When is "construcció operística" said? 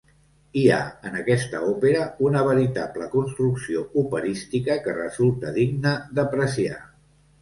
3.11-4.79